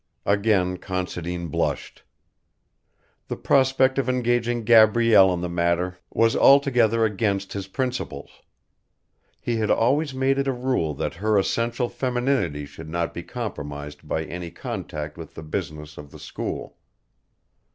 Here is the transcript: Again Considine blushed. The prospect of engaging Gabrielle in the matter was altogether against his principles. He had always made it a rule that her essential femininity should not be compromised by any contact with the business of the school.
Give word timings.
Again 0.25 0.77
Considine 0.77 1.49
blushed. 1.49 2.01
The 3.27 3.35
prospect 3.35 3.99
of 3.99 4.09
engaging 4.09 4.63
Gabrielle 4.63 5.31
in 5.31 5.41
the 5.41 5.47
matter 5.47 5.99
was 6.09 6.35
altogether 6.35 7.05
against 7.05 7.53
his 7.53 7.67
principles. 7.67 8.41
He 9.39 9.57
had 9.57 9.69
always 9.69 10.11
made 10.11 10.39
it 10.39 10.47
a 10.47 10.51
rule 10.53 10.95
that 10.95 11.13
her 11.13 11.37
essential 11.37 11.87
femininity 11.87 12.65
should 12.65 12.89
not 12.89 13.13
be 13.13 13.21
compromised 13.21 14.07
by 14.07 14.23
any 14.23 14.49
contact 14.49 15.19
with 15.19 15.35
the 15.35 15.43
business 15.43 15.99
of 15.99 16.09
the 16.09 16.17
school. 16.17 16.77